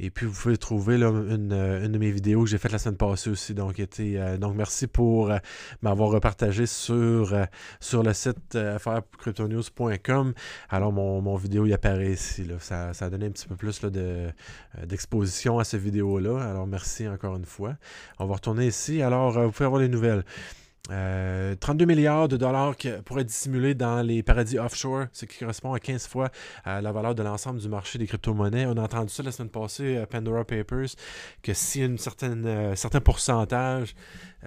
Et 0.00 0.10
puis, 0.10 0.26
vous 0.26 0.32
pouvez 0.32 0.56
trouver 0.56 0.94
une, 0.94 1.48
de 1.48 1.98
mes 1.98 2.12
vidéos 2.12 2.44
que 2.44 2.50
j'ai 2.50 2.58
faites 2.58 2.70
la 2.70 2.78
semaine 2.78 2.96
passée 2.96 3.30
aussi. 3.30 3.52
Donc, 3.52 3.80
été, 3.80 4.38
donc 4.38 4.54
merci 4.54 4.86
pour 4.86 5.32
m'avoir 5.82 6.10
repartagé 6.10 6.66
sur, 6.66 7.34
sur 7.80 8.02
le 8.04 8.12
site 8.12 8.56
frcryptonews.com. 8.78 10.34
Alors, 10.68 10.92
mon, 10.92 11.20
mon 11.20 11.34
vidéo 11.34 11.66
il 11.66 11.72
apparaît 11.72 12.12
ici. 12.12 12.46
Ça, 12.60 12.94
ça, 12.94 13.06
a 13.06 13.10
donné 13.10 13.26
un 13.26 13.30
petit 13.30 13.48
peu 13.48 13.56
plus 13.56 13.80
euh, 13.84 14.30
d'exposition 14.86 15.58
à 15.58 15.64
cette 15.64 15.80
vidéo-là. 15.80 16.42
Alors, 16.42 16.66
merci 16.66 17.08
encore 17.08 17.36
une 17.36 17.44
fois. 17.44 17.76
On 18.18 18.26
va 18.26 18.34
retourner 18.34 18.68
ici. 18.68 19.02
Alors, 19.02 19.36
euh, 19.36 19.46
vous 19.46 19.52
pouvez 19.52 19.66
avoir 19.66 19.80
les 19.80 19.88
nouvelles. 19.88 20.24
32 20.88 21.84
milliards 21.84 22.28
de 22.28 22.36
dollars 22.36 22.76
qui 22.76 22.90
pourraient 23.04 23.20
être 23.20 23.28
dissimulés 23.28 23.74
dans 23.74 24.00
les 24.00 24.22
paradis 24.22 24.58
offshore, 24.58 25.06
ce 25.12 25.26
qui 25.26 25.38
correspond 25.38 25.72
à 25.74 25.80
15 25.80 26.06
fois 26.06 26.30
la 26.64 26.92
valeur 26.92 27.14
de 27.14 27.22
l'ensemble 27.22 27.60
du 27.60 27.68
marché 27.68 27.98
des 27.98 28.06
crypto-monnaies. 28.06 28.66
On 28.66 28.76
a 28.76 28.82
entendu 28.82 29.10
ça 29.10 29.22
la 29.22 29.32
semaine 29.32 29.50
passée 29.50 29.98
à 29.98 30.06
Pandora 30.06 30.44
Papers, 30.44 30.88
que 31.42 31.52
si 31.52 31.82
un 31.82 31.96
certain, 31.98 32.74
certain 32.74 33.00
pourcentage 33.00 33.94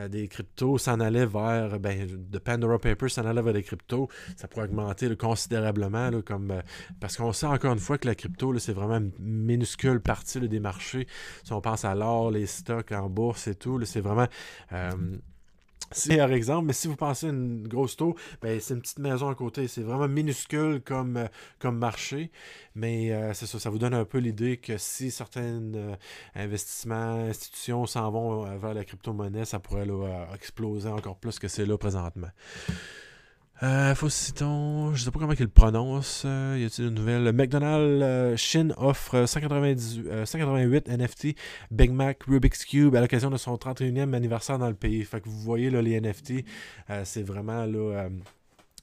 des 0.10 0.27
cryptos 0.27 0.77
s'en 0.77 1.00
allait 1.00 1.25
vers, 1.25 1.79
ben, 1.79 2.07
de 2.10 2.39
Pandora 2.39 2.79
Papers 2.79 3.12
s'en 3.12 3.25
allait 3.25 3.41
vers 3.41 3.53
les 3.53 3.63
cryptos, 3.63 4.07
ça 4.36 4.48
pourrait 4.48 4.65
augmenter 4.65 5.15
considérablement, 5.15 6.10
comme, 6.25 6.62
parce 7.00 7.17
qu'on 7.17 7.33
sait 7.33 7.45
encore 7.45 7.74
une 7.74 7.79
fois 7.79 7.98
que 7.98 8.07
la 8.07 8.15
crypto, 8.15 8.57
c'est 8.57 8.74
vraiment 8.74 8.98
une 8.98 9.12
minuscule 9.19 10.00
partie 10.00 10.39
des 10.39 10.60
marchés. 10.60 11.07
Si 11.43 11.53
on 11.53 11.62
pense 11.62 11.86
à 11.86 11.93
l'or, 11.93 12.31
les 12.31 12.48
stocks 12.48 12.91
en 12.93 13.10
bourse 13.10 13.48
et 13.48 13.55
tout, 13.55 13.79
c'est 13.86 14.01
vraiment... 14.01 14.27
Par 16.17 16.31
exemple, 16.31 16.67
mais 16.67 16.74
si 16.74 16.88
vous 16.88 16.95
pensez 16.95 17.27
à 17.27 17.29
une 17.29 17.67
grosse 17.67 17.95
tour, 17.98 18.15
ben, 18.41 18.60
c'est 18.60 18.74
une 18.74 18.81
petite 18.81 19.00
maison 19.00 19.29
à 19.29 19.36
côté. 19.36 19.67
C'est 19.67 19.81
vraiment 19.81 20.07
minuscule 20.07 20.81
comme, 20.81 21.17
euh, 21.17 21.27
comme 21.60 21.77
marché. 21.77 22.31
Mais 22.75 23.12
euh, 23.12 23.33
c'est 23.33 23.45
ça, 23.45 23.60
ça 23.60 23.69
vous 23.69 23.79
donne 23.79 23.93
un 23.93 24.05
peu 24.05 24.19
l'idée 24.19 24.57
que 24.57 24.77
si 24.77 25.12
certains 25.12 25.62
euh, 25.75 25.95
investissements, 26.36 27.25
institutions 27.25 27.86
s'en 27.86 28.10
vont 28.12 28.57
vers 28.57 28.74
la 28.74 28.86
crypto-monnaie, 28.86 29.45
ça 29.45 29.60
pourrait 29.60 29.88
exploser 30.33 30.89
encore 30.89 31.17
plus 31.17 31.39
que 31.39 31.48
c'est 31.48 31.65
là 31.65 31.77
présentement. 31.77 32.29
Euh, 33.63 33.93
Fauciton, 33.93 34.95
je 34.95 35.03
sais 35.03 35.11
pas 35.11 35.19
comment 35.19 35.33
il 35.33 35.39
le 35.39 35.47
prononce. 35.47 36.23
Euh, 36.25 36.57
y 36.59 36.65
a-t-il 36.65 36.87
une 36.87 36.95
nouvelle? 36.95 37.31
McDonald's 37.31 38.01
euh, 38.01 38.35
Shin 38.35 38.69
offre 38.75 39.27
188 39.27 40.87
NFT 40.87 41.35
Big 41.69 41.91
Mac 41.91 42.23
Rubik's 42.23 42.65
Cube 42.65 42.95
à 42.95 43.01
l'occasion 43.01 43.29
de 43.29 43.37
son 43.37 43.55
31e 43.57 44.13
anniversaire 44.13 44.57
dans 44.57 44.67
le 44.67 44.73
pays. 44.73 45.03
Fait 45.03 45.21
que 45.21 45.29
vous 45.29 45.39
voyez 45.39 45.69
là, 45.69 45.83
les 45.83 46.01
NFT, 46.01 46.43
euh, 46.89 47.03
c'est 47.05 47.21
vraiment 47.21 47.65
là 47.65 48.09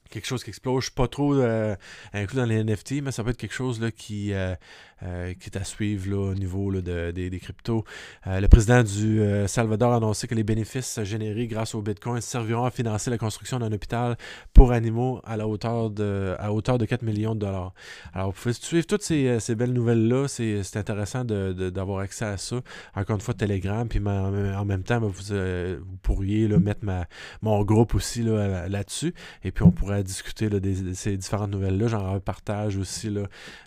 quelque 0.09 0.27
chose 0.27 0.43
qui 0.43 0.49
explose. 0.49 0.81
Je 0.81 0.85
suis 0.87 0.95
pas 0.95 1.07
trop 1.07 1.33
euh, 1.35 1.75
inclus 2.13 2.37
dans 2.37 2.45
les 2.45 2.63
NFT, 2.63 3.01
mais 3.03 3.11
ça 3.11 3.23
peut 3.23 3.29
être 3.29 3.37
quelque 3.37 3.53
chose 3.53 3.79
là, 3.79 3.91
qui, 3.91 4.33
euh, 4.33 4.55
euh, 5.03 5.33
qui 5.33 5.49
est 5.49 5.57
à 5.57 5.63
suivre 5.63 6.09
là, 6.09 6.31
au 6.31 6.33
niveau 6.33 6.71
là, 6.71 6.81
de, 6.81 7.11
des, 7.11 7.39
cryptos. 7.39 7.85
le 8.25 8.47
président 8.47 8.83
du 8.83 9.21
Salvador 9.47 9.93
a 9.93 9.97
annoncé 9.97 10.27
que 10.27 10.35
les 10.35 10.43
bénéfices 10.43 11.01
générés 11.03 11.47
grâce 11.47 11.75
au 11.75 11.81
Bitcoin 11.81 12.21
serviront 12.21 12.65
à 12.65 12.71
financer 12.71 13.09
la 13.09 13.17
construction 13.17 13.59
d'un 13.59 13.71
hôpital 13.71 14.17
pour 14.53 14.71
animaux 14.71 15.21
à 15.23 15.37
la 15.37 15.47
hauteur 15.47 15.89
de, 15.89 16.35
à 16.39 16.51
hauteur 16.51 16.77
de 16.77 16.85
4 16.85 17.03
millions 17.03 17.35
de 17.35 17.39
dollars. 17.39 17.73
Alors, 18.13 18.31
vous 18.31 18.41
pouvez 18.41 18.53
suivre 18.53 18.85
toutes 18.85 19.03
ces, 19.03 19.39
ces 19.39 19.55
belles 19.55 19.73
nouvelles-là. 19.73 20.27
C'est, 20.27 20.59
intéressant 20.75 21.23
d'avoir 21.25 21.99
accès 21.99 22.25
à 22.25 22.37
ça. 22.37 22.61
Encore 22.95 23.15
une 23.15 23.21
fois, 23.21 23.33
Telegram, 23.33 23.87
puis 23.87 23.99
en, 23.99 24.65
même 24.65 24.83
temps, 24.83 24.99
vous, 24.99 25.11
vous 25.11 25.97
pourriez 26.01 26.47
mettre 26.47 26.83
ma, 26.83 27.05
mon 27.41 27.63
groupe 27.63 27.95
aussi 27.95 28.23
là, 28.23 28.67
là-dessus. 28.67 29.13
Et 29.43 29.51
puis, 29.51 29.63
on 29.63 29.71
pourrait 29.71 29.98
discuter 30.03 30.49
de 30.49 30.93
ces 30.93 31.17
différentes 31.17 31.51
nouvelles-là. 31.51 31.87
J'en 31.87 32.19
partage 32.19 32.77
aussi 32.77 33.13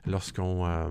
lorsqu'on. 0.06 0.66
Euh, 0.66 0.90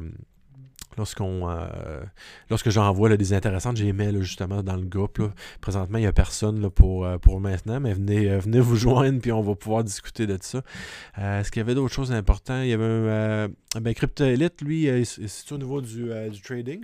lorsqu'on 0.98 1.50
euh, 1.50 2.02
lorsque 2.50 2.70
j'envoie 2.70 3.16
des 3.16 3.34
intéressantes, 3.34 3.78
j'ai 3.78 3.94
mis 3.94 4.22
justement 4.22 4.62
dans 4.62 4.76
le 4.76 4.86
groupe. 4.86 5.22
Présentement, 5.62 5.98
il 5.98 6.02
n'y 6.02 6.08
a 6.08 6.12
personne 6.12 6.62
là, 6.62 6.70
pour, 6.70 7.06
euh, 7.06 7.18
pour 7.18 7.40
maintenant, 7.40 7.80
mais 7.80 7.94
venez, 7.94 8.38
venez 8.38 8.60
vous 8.60 8.76
joindre 8.78 9.22
puis 9.22 9.32
on 9.32 9.42
va 9.42 9.56
pouvoir 9.56 9.84
discuter 9.84 10.28
de 10.28 10.38
ça. 10.42 10.62
Est-ce 11.18 11.50
qu'il 11.52 11.62
y 11.62 11.64
avait 11.64 11.76
d'autres 11.76 11.94
choses 11.94 12.12
importantes? 12.12 12.64
Il 12.64 12.70
y 12.70 12.74
avait 12.74 13.48
ben, 13.80 13.94
Crypto 13.94 14.26
Elite, 14.26 14.62
lui, 14.62 14.90
c'est 15.06 15.52
au 15.52 15.58
niveau 15.58 15.82
du, 15.82 16.10
du 16.30 16.42
trading. 16.42 16.82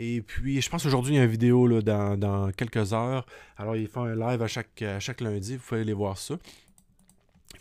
Et 0.00 0.22
puis, 0.22 0.60
je 0.60 0.70
pense 0.70 0.86
aujourd'hui, 0.86 1.14
il 1.14 1.16
y 1.16 1.20
a 1.20 1.24
une 1.24 1.30
vidéo 1.30 1.66
là, 1.66 1.82
dans, 1.82 2.16
dans, 2.16 2.52
quelques 2.52 2.92
heures. 2.92 3.26
Alors, 3.56 3.74
il 3.74 3.88
fait 3.88 3.98
un 3.98 4.14
live 4.14 4.40
à 4.40 4.46
chaque, 4.46 4.80
à 4.80 5.00
chaque 5.00 5.20
lundi. 5.20 5.56
Vous 5.56 5.62
pouvez 5.62 5.80
aller 5.80 5.92
voir 5.92 6.16
ça. 6.16 6.36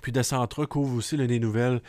Puis 0.08 0.14
Decentra 0.14 0.66
couvre 0.68 0.96
aussi 0.96 1.18
les 1.18 1.38
nouvelles, 1.38 1.82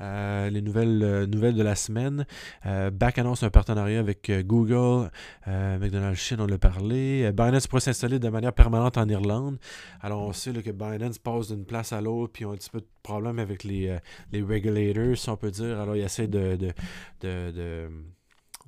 euh, 0.00 0.48
les 0.48 0.62
nouvelles, 0.62 1.02
euh, 1.02 1.26
nouvelles 1.26 1.54
de 1.54 1.62
la 1.62 1.74
semaine. 1.74 2.24
Euh, 2.64 2.90
Back 2.90 3.18
annonce 3.18 3.42
un 3.42 3.50
partenariat 3.50 4.00
avec 4.00 4.32
Google, 4.46 5.10
McDonald's 5.46 6.18
Chine, 6.18 6.38
on 6.40 6.46
l'a 6.46 6.56
parlé. 6.56 7.30
Binance 7.32 7.66
pourrait 7.66 7.82
s'installer 7.82 8.18
de 8.18 8.30
manière 8.30 8.54
permanente 8.54 8.96
en 8.96 9.06
Irlande. 9.10 9.58
Alors 10.00 10.22
on 10.22 10.32
sait 10.32 10.54
que 10.54 10.70
Binance 10.70 11.18
passe 11.18 11.48
d'une 11.48 11.66
place 11.66 11.92
à 11.92 12.00
l'autre, 12.00 12.32
puis 12.32 12.44
ils 12.44 12.46
ont 12.46 12.52
un 12.52 12.56
petit 12.56 12.70
peu 12.70 12.80
de 12.80 12.88
problème 13.02 13.38
avec 13.38 13.62
les, 13.62 13.94
les 14.32 14.40
regulators, 14.40 15.18
si 15.18 15.28
on 15.28 15.36
peut 15.36 15.50
dire. 15.50 15.78
Alors 15.78 15.96
ils 15.96 16.02
essaient 16.02 16.28
de, 16.28 16.56
de, 16.56 16.72
de 17.20 17.90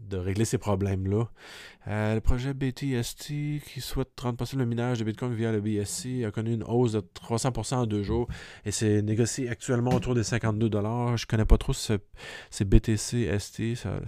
de 0.06 0.16
régler 0.16 0.44
ces 0.44 0.58
problèmes-là. 0.58 1.28
Euh, 1.86 2.14
le 2.14 2.20
projet 2.20 2.52
BTST 2.52 3.62
qui 3.64 3.80
souhaite 3.80 4.08
rendre 4.20 4.36
possible 4.36 4.62
le 4.62 4.68
minage 4.68 4.98
de 4.98 5.04
Bitcoin 5.04 5.32
via 5.32 5.52
le 5.52 5.60
BSC 5.60 6.24
a 6.26 6.30
connu 6.30 6.52
une 6.52 6.64
hausse 6.64 6.92
de 6.92 7.00
300% 7.00 7.76
en 7.76 7.86
deux 7.86 8.02
jours 8.02 8.26
et 8.66 8.72
c'est 8.72 9.00
négocié 9.00 9.48
actuellement 9.48 9.92
autour 9.92 10.14
des 10.14 10.24
52 10.24 10.68
dollars. 10.68 11.16
Je 11.16 11.26
connais 11.26 11.44
pas 11.44 11.56
trop 11.56 11.72
ce, 11.72 11.94
c'est 12.50 12.68
BTC, 12.68 13.38
ST. 13.38 13.76
Ça, 13.76 14.00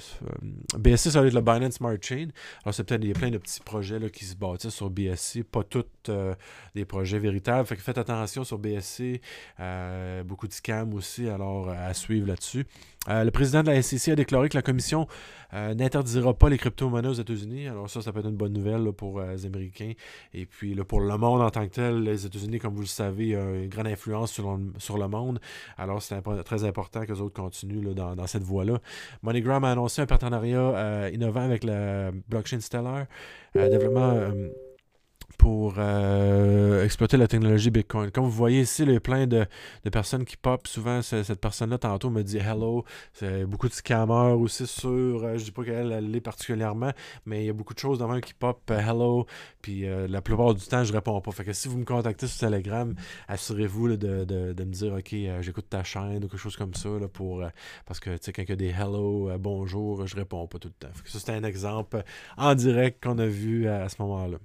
BSC, 0.76 1.10
ça 1.10 1.22
va 1.22 1.28
être 1.28 1.34
le 1.34 1.40
Binance 1.40 1.74
Smart 1.74 1.96
Chain. 2.00 2.28
Alors, 2.64 2.74
c'est 2.74 2.84
peut-être 2.84 3.02
il 3.02 3.08
y 3.08 3.12
a 3.12 3.14
plein 3.14 3.30
de 3.30 3.38
petits 3.38 3.60
projets 3.60 3.98
là, 3.98 4.10
qui 4.10 4.24
se 4.24 4.34
bâtissent 4.34 4.74
sur 4.74 4.90
BSC, 4.90 5.44
pas 5.44 5.62
tous 5.62 5.84
euh, 6.08 6.34
des 6.74 6.84
projets 6.84 7.18
véritables. 7.18 7.66
Fait 7.66 7.76
que 7.76 7.82
faites 7.82 7.98
attention 7.98 8.44
sur 8.44 8.58
BSC. 8.58 9.22
Euh, 9.60 10.22
beaucoup 10.24 10.48
de 10.48 10.52
scams 10.52 10.92
aussi, 10.92 11.28
alors 11.28 11.70
à 11.70 11.94
suivre 11.94 12.26
là-dessus. 12.26 12.66
le 13.08 13.30
président 13.30 13.62
de 13.62 13.70
la 13.70 13.80
SEC 13.80 14.12
a 14.12 14.16
déclaré 14.16 14.48
que 14.48 14.56
la 14.56 14.62
commission 14.62 15.06
n'interdira 15.52 16.34
pas 16.34 16.48
les 16.48 16.58
crypto-monnaies 16.58 17.08
aux 17.08 17.14
États-Unis. 17.14 17.59
Alors 17.66 17.88
ça, 17.88 18.02
ça 18.02 18.12
peut 18.12 18.20
être 18.20 18.28
une 18.28 18.36
bonne 18.36 18.52
nouvelle 18.52 18.92
pour 18.92 19.20
euh, 19.20 19.32
les 19.32 19.46
Américains. 19.46 19.92
Et 20.34 20.46
puis 20.46 20.74
pour 20.84 21.00
le 21.00 21.16
monde 21.16 21.42
en 21.42 21.50
tant 21.50 21.66
que 21.66 21.74
tel, 21.74 22.02
les 22.02 22.26
États-Unis, 22.26 22.58
comme 22.58 22.74
vous 22.74 22.82
le 22.82 22.86
savez, 22.86 23.36
ont 23.36 23.54
une 23.54 23.68
grande 23.68 23.88
influence 23.88 24.32
sur 24.32 24.56
le, 24.56 24.72
sur 24.78 24.98
le 24.98 25.08
monde. 25.08 25.40
Alors 25.76 26.02
c'est 26.02 26.20
très 26.44 26.64
important 26.64 27.04
que 27.04 27.12
les 27.12 27.20
autres 27.20 27.34
continuent 27.34 27.94
dans, 27.94 28.26
cette 28.26 28.42
voie-là. 28.42 28.78
MoneyGram 29.22 29.64
a 29.64 29.72
annoncé 29.72 30.02
un 30.02 30.06
partenariat 30.06 30.60
euh, 30.60 31.10
innovant 31.12 31.42
avec 31.42 31.64
la 31.64 32.10
blockchain 32.28 32.60
Stellar. 32.60 33.06
Euh, 33.56 33.68
développement 33.68 34.30
pour 35.40 35.76
euh, 35.78 36.84
exploiter 36.84 37.16
la 37.16 37.26
technologie 37.26 37.70
Bitcoin. 37.70 38.10
Comme 38.10 38.24
vous 38.24 38.30
voyez 38.30 38.60
ici, 38.60 38.82
il 38.82 38.92
y 38.92 38.96
a 38.96 39.00
plein 39.00 39.26
de, 39.26 39.46
personnes 39.90 40.26
qui 40.26 40.36
pop. 40.36 40.66
Souvent, 40.66 41.00
cette 41.00 41.40
personne-là, 41.40 41.78
tantôt, 41.78 42.10
me 42.10 42.20
dit 42.22 42.36
hello. 42.36 42.84
C'est 43.14 43.46
beaucoup 43.46 43.66
de 43.66 43.72
scammers 43.72 44.34
aussi 44.34 44.66
sur. 44.66 44.90
Euh, 45.24 45.38
je 45.38 45.44
dis 45.44 45.50
pas 45.50 45.64
qu'elle 45.64 46.10
l'est 46.10 46.20
particulièrement, 46.20 46.92
mais 47.24 47.44
il 47.44 47.46
y 47.46 47.48
a 47.48 47.54
beaucoup 47.54 47.72
de 47.72 47.78
choses 47.78 47.98
devant 47.98 48.20
qui 48.20 48.34
pop 48.34 48.60
euh, 48.70 48.80
hello. 48.80 49.24
Puis 49.62 49.86
la 50.08 50.20
plupart 50.20 50.52
du 50.52 50.66
temps, 50.66 50.84
je 50.84 50.92
réponds 50.92 51.22
pas. 51.22 51.30
Fait 51.32 51.44
que 51.44 51.54
si 51.54 51.68
vous 51.68 51.78
me 51.78 51.86
contactez 51.86 52.26
sur 52.26 52.40
Telegram, 52.40 52.94
assurez-vous 53.26 53.96
de, 53.96 54.54
me 54.58 54.72
dire 54.72 54.92
OK, 54.92 55.14
j'écoute 55.40 55.70
ta 55.70 55.82
chaîne 55.84 56.18
ou 56.18 56.28
quelque 56.28 56.36
chose 56.36 56.56
comme 56.56 56.74
ça. 56.74 56.90
pour, 57.14 57.42
parce 57.86 57.98
que 57.98 58.10
tu 58.10 58.18
sais, 58.24 58.32
quand 58.34 58.42
il 58.42 58.50
y 58.50 58.52
a 58.52 58.56
des 58.56 58.68
hello, 58.68 59.30
bonjour, 59.38 60.06
je 60.06 60.16
réponds 60.16 60.46
pas 60.46 60.58
tout 60.58 60.68
le 60.68 60.86
temps. 60.86 60.92
ça, 61.06 61.18
c'est 61.18 61.32
un 61.32 61.44
exemple 61.44 62.02
en 62.36 62.54
direct 62.54 63.02
qu'on 63.02 63.18
a 63.18 63.26
vu 63.26 63.68
à 63.68 63.88
ce 63.88 63.96
moment-là. 64.02 64.36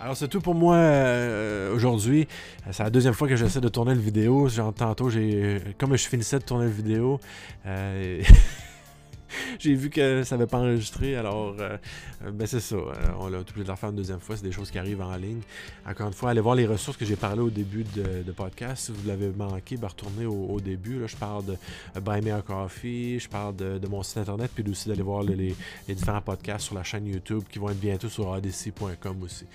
Alors 0.00 0.16
c'est 0.16 0.28
tout 0.28 0.40
pour 0.40 0.54
moi 0.54 0.76
euh, 0.76 1.74
aujourd'hui. 1.74 2.28
C'est 2.70 2.84
la 2.84 2.90
deuxième 2.90 3.14
fois 3.14 3.26
que 3.26 3.34
j'essaie 3.34 3.60
de 3.60 3.68
tourner 3.68 3.94
le 3.94 4.00
vidéo. 4.00 4.48
Genre 4.48 4.72
tantôt, 4.72 5.10
j'ai 5.10 5.60
comme 5.76 5.96
je 5.96 6.06
finissais 6.08 6.38
de 6.38 6.44
tourner 6.44 6.66
le 6.66 6.70
vidéo, 6.70 7.18
euh, 7.66 8.22
j'ai 9.58 9.74
vu 9.74 9.90
que 9.90 10.22
ça 10.22 10.36
n'avait 10.36 10.48
pas 10.48 10.58
enregistré, 10.58 11.16
alors 11.16 11.54
euh, 12.24 12.30
ben 12.32 12.46
c'est 12.46 12.60
ça. 12.60 12.76
Euh, 12.76 12.92
on 13.20 13.28
l'a 13.28 13.38
obligé 13.38 13.64
de 13.64 13.68
le 13.68 13.76
faire 13.76 13.90
une 13.90 13.96
deuxième 13.96 14.20
fois. 14.20 14.36
C'est 14.36 14.42
des 14.42 14.52
choses 14.52 14.70
qui 14.70 14.78
arrivent 14.78 15.00
en 15.00 15.14
ligne. 15.16 15.40
Encore 15.86 16.08
une 16.08 16.12
fois, 16.12 16.30
allez 16.30 16.40
voir 16.40 16.54
les 16.54 16.66
ressources 16.66 16.96
que 16.96 17.04
j'ai 17.04 17.16
parlé 17.16 17.40
au 17.40 17.50
début 17.50 17.84
de, 17.84 18.32
podcast. 18.32 18.86
Si 18.86 18.92
vous 18.92 19.06
l'avez 19.08 19.30
manqué, 19.30 19.76
ben, 19.76 19.88
retournez 19.88 20.26
au, 20.26 20.60
début. 20.60 21.00
Là, 21.00 21.06
je 21.06 21.16
parle 21.16 21.44
de 21.44 21.56
euh, 21.96 22.00
Buy 22.00 22.20
Me 22.20 22.32
a 22.32 22.42
Coffee, 22.42 23.18
je 23.18 23.28
parle 23.28 23.56
de, 23.56 23.86
mon 23.88 24.02
site 24.02 24.18
internet, 24.18 24.50
puis 24.54 24.64
aussi 24.70 24.88
d'aller 24.88 25.02
voir 25.02 25.22
les, 25.22 25.54
différents 25.88 26.20
podcasts 26.20 26.66
sur 26.66 26.74
la 26.74 26.82
chaîne 26.82 27.06
YouTube 27.06 27.42
qui 27.50 27.58
vont 27.58 27.70
être 27.70 27.80
bientôt 27.80 28.08
sur 28.08 28.32
adc.com 28.32 29.22
aussi. 29.22 29.46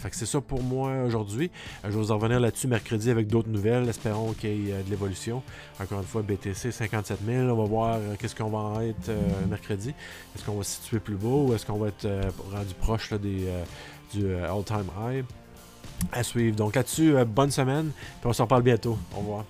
fait 0.00 0.10
que 0.10 0.16
c'est 0.16 0.26
ça 0.26 0.40
pour 0.40 0.62
moi 0.62 1.04
aujourd'hui. 1.04 1.50
je 1.82 1.88
vais 1.88 1.96
vous 1.96 2.12
en 2.12 2.16
revenir 2.16 2.40
là-dessus 2.40 2.68
mercredi 2.68 3.10
avec 3.10 3.26
d'autres 3.26 3.48
nouvelles. 3.48 3.88
Espérons 3.88 4.32
qu'il 4.32 4.68
y 4.68 4.70
ait 4.70 4.82
de 4.82 4.90
l'évolution. 4.90 5.42
Encore 5.80 6.00
une 6.00 6.06
fois, 6.06 6.22
BTC 6.22 6.70
57 6.70 7.18
000. 7.26 7.48
On 7.48 7.56
va 7.56 7.64
voir 7.64 7.98
qu'est-ce 8.18 8.34
qu'on 8.34 8.50
va 8.50 8.58
en 8.58 8.79
euh, 9.08 9.46
mercredi? 9.48 9.94
Est-ce 10.34 10.44
qu'on 10.44 10.56
va 10.56 10.64
se 10.64 10.80
situer 10.80 10.98
plus 10.98 11.16
beau 11.16 11.48
ou 11.48 11.54
est-ce 11.54 11.66
qu'on 11.66 11.78
va 11.78 11.88
être 11.88 12.04
euh, 12.04 12.30
rendu 12.52 12.74
proche 12.74 13.12
des, 13.14 13.46
euh, 13.46 13.64
du 14.12 14.34
all-time 14.44 14.90
high? 15.00 15.24
À 16.12 16.22
suivre. 16.22 16.56
Donc 16.56 16.76
là-dessus, 16.76 17.14
bonne 17.26 17.50
semaine, 17.50 17.90
puis 18.20 18.30
on 18.30 18.32
se 18.32 18.40
reparle 18.40 18.62
bientôt. 18.62 18.98
Au 19.14 19.18
revoir. 19.18 19.44